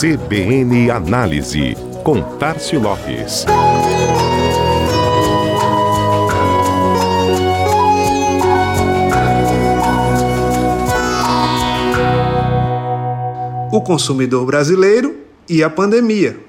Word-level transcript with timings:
CBN 0.00 0.90
Análise, 0.90 1.76
com 2.02 2.22
Tarcio 2.38 2.80
Lopes. 2.80 3.44
O 13.70 13.82
consumidor 13.82 14.46
brasileiro 14.46 15.18
e 15.46 15.62
a 15.62 15.68
pandemia. 15.68 16.40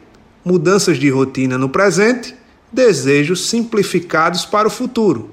Mudanças 0.45 0.97
de 0.97 1.09
rotina 1.09 1.57
no 1.57 1.68
presente, 1.68 2.33
desejos 2.71 3.49
simplificados 3.49 4.45
para 4.45 4.70
o 4.70 4.71
futuro. 4.71 5.29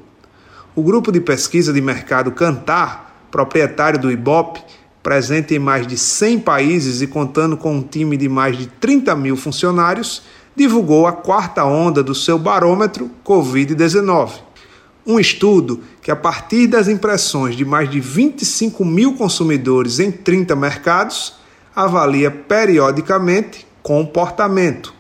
O 0.75 0.83
grupo 0.83 1.13
de 1.13 1.21
pesquisa 1.21 1.73
de 1.73 1.81
mercado 1.81 2.33
Cantar, 2.33 3.29
proprietário 3.31 4.01
do 4.01 4.11
Ibope, 4.11 4.61
presente 5.03 5.55
em 5.55 5.59
mais 5.59 5.87
de 5.87 5.97
100 5.97 6.41
países 6.41 7.01
e 7.03 7.07
contando 7.07 7.57
com 7.57 7.77
um 7.77 7.83
time 7.83 8.17
de 8.17 8.29
mais 8.29 8.57
de 8.57 8.67
30 8.67 9.15
mil 9.17 9.37
funcionários, 9.37 10.23
divulgou 10.55 11.07
a 11.07 11.13
quarta 11.13 11.65
onda 11.65 12.03
do 12.03 12.15
seu 12.15 12.39
barômetro 12.39 13.11
Covid-19. 13.25 14.33
Um 15.07 15.19
estudo 15.19 15.81
que, 16.03 16.11
a 16.11 16.17
partir 16.17 16.67
das 16.67 16.89
impressões 16.89 17.57
de 17.57 17.65
mais 17.65 17.89
de 17.89 18.01
25 18.01 18.85
mil 18.85 19.15
consumidores 19.15 20.01
em 20.01 20.11
30 20.11 20.55
mercados, 20.55 21.35
avalia 21.75 22.31
periodicamente 22.31 23.67
comportamento, 23.83 24.93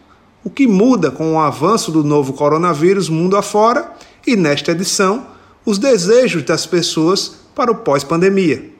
o 0.42 0.48
que 0.48 0.66
muda 0.66 1.10
com 1.10 1.34
o 1.34 1.40
avanço 1.40 1.90
do 1.90 2.02
novo 2.02 2.32
coronavírus 2.32 3.08
mundo 3.08 3.36
afora 3.36 3.92
e, 4.26 4.36
nesta 4.36 4.70
edição, 4.70 5.26
os 5.66 5.76
desejos 5.76 6.42
das 6.42 6.64
pessoas 6.64 7.34
para 7.54 7.70
o 7.70 7.74
pós-pandemia. 7.74 8.77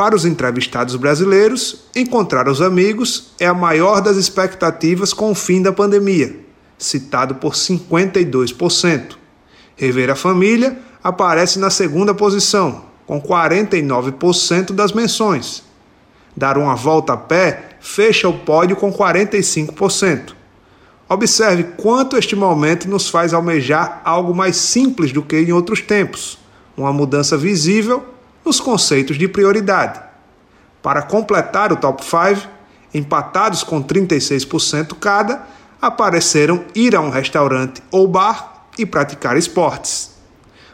Para 0.00 0.16
os 0.16 0.24
entrevistados 0.24 0.96
brasileiros, 0.96 1.84
encontrar 1.94 2.48
os 2.48 2.62
amigos 2.62 3.34
é 3.38 3.44
a 3.44 3.52
maior 3.52 4.00
das 4.00 4.16
expectativas 4.16 5.12
com 5.12 5.30
o 5.30 5.34
fim 5.34 5.60
da 5.60 5.74
pandemia, 5.74 6.40
citado 6.78 7.34
por 7.34 7.52
52%. 7.52 9.18
Rever 9.76 10.08
a 10.08 10.14
família 10.14 10.78
aparece 11.04 11.58
na 11.58 11.68
segunda 11.68 12.14
posição, 12.14 12.86
com 13.06 13.20
49% 13.20 14.72
das 14.72 14.90
menções. 14.94 15.62
Dar 16.34 16.56
uma 16.56 16.74
volta 16.74 17.12
a 17.12 17.16
pé 17.18 17.76
fecha 17.78 18.26
o 18.26 18.38
pódio 18.38 18.76
com 18.76 18.90
45%. 18.90 20.32
Observe 21.10 21.74
quanto 21.76 22.16
este 22.16 22.34
momento 22.34 22.88
nos 22.88 23.10
faz 23.10 23.34
almejar 23.34 24.00
algo 24.02 24.34
mais 24.34 24.56
simples 24.56 25.12
do 25.12 25.20
que 25.20 25.36
em 25.36 25.52
outros 25.52 25.82
tempos, 25.82 26.38
uma 26.74 26.90
mudança 26.90 27.36
visível 27.36 28.18
nos 28.44 28.60
conceitos 28.60 29.18
de 29.18 29.28
prioridade. 29.28 30.00
Para 30.82 31.02
completar 31.02 31.72
o 31.72 31.76
top 31.76 32.04
5, 32.04 32.48
empatados 32.94 33.62
com 33.62 33.82
36% 33.82 34.96
cada, 34.98 35.46
apareceram 35.80 36.64
ir 36.74 36.94
a 36.96 37.00
um 37.00 37.10
restaurante 37.10 37.82
ou 37.90 38.06
bar 38.06 38.66
e 38.78 38.84
praticar 38.84 39.36
esportes. 39.36 40.10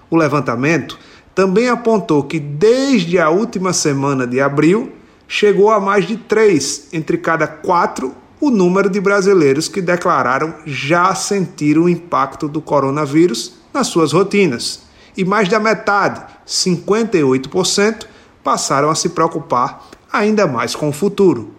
O 0.09 0.17
levantamento 0.17 0.99
também 1.35 1.69
apontou 1.69 2.23
que 2.23 2.39
desde 2.39 3.19
a 3.19 3.29
última 3.29 3.73
semana 3.73 4.27
de 4.27 4.41
abril 4.41 4.93
chegou 5.29 5.71
a 5.71 5.81
mais 5.81 6.07
de 6.07 6.17
3 6.17 6.89
entre 6.93 7.19
cada 7.19 7.47
4 7.47 8.15
o 8.41 8.51
número 8.51 8.89
de 8.89 9.01
brasileiros 9.01 9.69
que 9.69 9.81
declararam 9.81 10.55
já 10.65 11.15
sentir 11.15 11.79
o 11.79 11.89
impacto 11.89 12.49
do 12.49 12.61
coronavírus 12.61 13.55
nas 13.73 13.89
suas 13.89 14.13
rotinas 14.13 14.86
e 15.17 15.25
mais 15.25 15.49
da 15.49 15.59
metade, 15.59 16.23
58%, 16.47 18.07
passaram 18.45 18.91
a 18.91 18.95
se 18.95 19.09
preocupar 19.09 19.89
ainda 20.13 20.47
mais 20.47 20.75
com 20.75 20.89
o 20.89 20.93
futuro. 20.93 21.55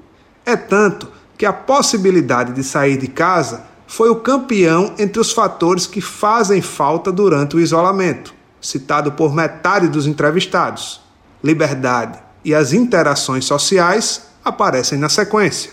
É 0.45 0.55
tanto 0.55 1.07
que 1.37 1.45
a 1.45 1.53
possibilidade 1.53 2.53
de 2.53 2.63
sair 2.63 2.97
de 2.97 3.07
casa 3.07 3.65
foi 3.85 4.09
o 4.09 4.17
campeão 4.17 4.93
entre 4.97 5.19
os 5.19 5.31
fatores 5.31 5.87
que 5.87 6.01
fazem 6.01 6.61
falta 6.61 7.11
durante 7.11 7.55
o 7.55 7.59
isolamento, 7.59 8.33
citado 8.61 9.11
por 9.13 9.33
metade 9.33 9.87
dos 9.87 10.07
entrevistados. 10.07 11.01
Liberdade 11.43 12.19
e 12.43 12.55
as 12.55 12.73
interações 12.73 13.45
sociais 13.45 14.27
aparecem 14.43 14.97
na 14.97 15.09
sequência. 15.09 15.71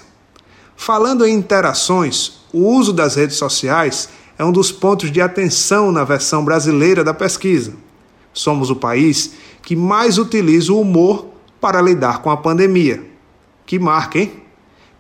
Falando 0.76 1.24
em 1.24 1.34
interações, 1.34 2.40
o 2.52 2.66
uso 2.68 2.92
das 2.92 3.14
redes 3.14 3.36
sociais 3.36 4.08
é 4.38 4.44
um 4.44 4.52
dos 4.52 4.72
pontos 4.72 5.10
de 5.10 5.20
atenção 5.20 5.92
na 5.92 6.04
versão 6.04 6.44
brasileira 6.44 7.04
da 7.04 7.14
pesquisa. 7.14 7.74
Somos 8.32 8.70
o 8.70 8.76
país 8.76 9.34
que 9.62 9.76
mais 9.76 10.18
utiliza 10.18 10.72
o 10.72 10.80
humor 10.80 11.26
para 11.60 11.80
lidar 11.80 12.20
com 12.20 12.30
a 12.30 12.36
pandemia. 12.36 13.04
Que 13.64 13.78
marca, 13.78 14.18
hein? 14.18 14.32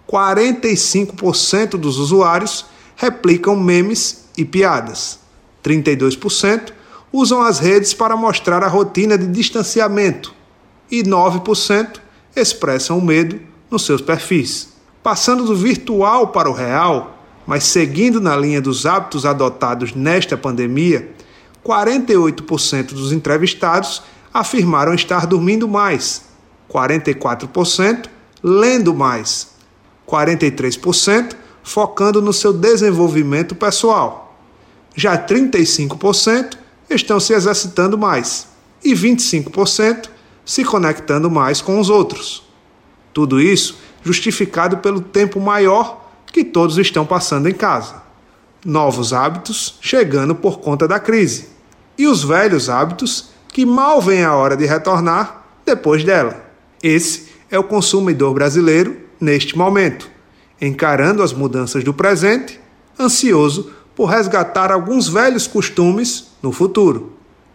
45% 0.08 1.70
dos 1.70 1.98
usuários 1.98 2.66
replicam 2.96 3.56
memes 3.56 4.26
e 4.36 4.44
piadas. 4.44 5.18
32% 5.62 6.72
usam 7.12 7.42
as 7.42 7.58
redes 7.58 7.94
para 7.94 8.16
mostrar 8.16 8.62
a 8.62 8.68
rotina 8.68 9.16
de 9.18 9.26
distanciamento. 9.26 10.34
E 10.90 11.02
9% 11.02 12.00
expressam 12.36 12.98
o 12.98 13.02
medo 13.02 13.40
nos 13.70 13.84
seus 13.84 14.00
perfis. 14.00 14.74
Passando 15.02 15.44
do 15.44 15.56
virtual 15.56 16.28
para 16.28 16.48
o 16.48 16.52
real, 16.52 17.23
mas 17.46 17.64
seguindo 17.64 18.20
na 18.20 18.36
linha 18.36 18.60
dos 18.60 18.86
hábitos 18.86 19.26
adotados 19.26 19.94
nesta 19.94 20.36
pandemia, 20.36 21.10
48% 21.64 22.92
dos 22.92 23.12
entrevistados 23.12 24.02
afirmaram 24.32 24.94
estar 24.94 25.26
dormindo 25.26 25.68
mais, 25.68 26.24
44% 26.70 28.06
lendo 28.42 28.94
mais, 28.94 29.54
43% 30.08 31.34
focando 31.62 32.20
no 32.20 32.32
seu 32.32 32.52
desenvolvimento 32.52 33.54
pessoal. 33.54 34.38
Já 34.94 35.16
35% 35.16 36.56
estão 36.90 37.18
se 37.18 37.32
exercitando 37.32 37.96
mais 37.96 38.48
e 38.84 38.92
25% 38.92 40.08
se 40.44 40.62
conectando 40.64 41.30
mais 41.30 41.62
com 41.62 41.80
os 41.80 41.88
outros. 41.88 42.44
Tudo 43.12 43.40
isso 43.40 43.78
justificado 44.02 44.78
pelo 44.78 45.00
tempo 45.00 45.40
maior 45.40 46.03
que 46.34 46.44
todos 46.44 46.76
estão 46.78 47.06
passando 47.06 47.48
em 47.48 47.54
casa. 47.54 48.02
Novos 48.64 49.12
hábitos 49.12 49.78
chegando 49.80 50.34
por 50.34 50.58
conta 50.58 50.88
da 50.88 50.98
crise. 50.98 51.50
E 51.96 52.08
os 52.08 52.24
velhos 52.24 52.68
hábitos 52.68 53.28
que 53.52 53.64
mal 53.64 54.02
vem 54.02 54.24
a 54.24 54.34
hora 54.34 54.56
de 54.56 54.66
retornar 54.66 55.44
depois 55.64 56.02
dela. 56.02 56.44
Esse 56.82 57.28
é 57.48 57.56
o 57.56 57.62
consumidor 57.62 58.34
brasileiro 58.34 58.96
neste 59.20 59.56
momento, 59.56 60.10
encarando 60.60 61.22
as 61.22 61.32
mudanças 61.32 61.84
do 61.84 61.94
presente, 61.94 62.58
ansioso 62.98 63.70
por 63.94 64.06
resgatar 64.06 64.72
alguns 64.72 65.08
velhos 65.08 65.46
costumes 65.46 66.32
no 66.42 66.50
futuro. 66.50 67.12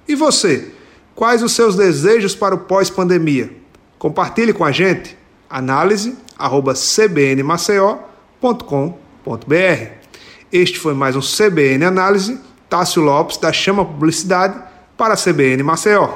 E 0.07 0.15
você? 0.15 0.71
Quais 1.13 1.43
os 1.43 1.51
seus 1.51 1.75
desejos 1.75 2.33
para 2.33 2.55
o 2.55 2.59
pós-pandemia? 2.59 3.51
Compartilhe 3.97 4.53
com 4.53 4.63
a 4.63 4.71
gente. 4.71 5.17
Análise@cbnmaceió 5.49 8.07
www.cbn.com.br. 8.41 9.91
Este 10.51 10.79
foi 10.79 10.93
mais 10.93 11.15
um 11.15 11.21
CBN 11.21 11.85
Análise. 11.85 12.39
Tássio 12.69 13.01
Lopes, 13.01 13.37
da 13.37 13.51
Chama 13.51 13.83
Publicidade, 13.83 14.59
para 14.95 15.13
a 15.13 15.17
CBN 15.17 15.63
Maceió. 15.63 16.09